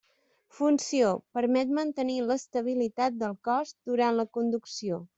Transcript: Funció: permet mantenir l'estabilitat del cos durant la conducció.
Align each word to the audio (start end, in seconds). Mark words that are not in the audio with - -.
Funció: 0.59 1.11
permet 1.39 1.75
mantenir 1.81 2.17
l'estabilitat 2.31 3.23
del 3.25 3.39
cos 3.51 3.79
durant 3.93 4.23
la 4.23 4.31
conducció. 4.41 5.05